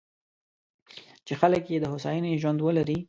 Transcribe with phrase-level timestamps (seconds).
[1.25, 2.97] چې خلک یې د هوساینې ژوند ولري.